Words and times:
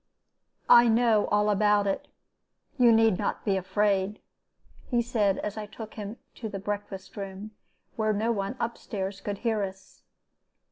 "'I 0.67 0.87
know 0.87 1.27
all 1.27 1.51
about 1.51 1.85
it. 1.85 2.07
You 2.79 2.91
need 2.91 3.19
not 3.19 3.45
be 3.45 3.55
afraid,' 3.55 4.19
he 4.87 4.99
said, 4.99 5.37
as 5.37 5.57
I 5.57 5.67
took 5.67 5.93
him 5.93 6.17
to 6.37 6.49
the 6.49 6.57
breakfast 6.57 7.15
room, 7.15 7.51
where 7.97 8.11
no 8.11 8.31
one 8.31 8.55
up 8.59 8.79
stairs 8.79 9.21
could 9.21 9.37
hear 9.37 9.61
us. 9.61 10.01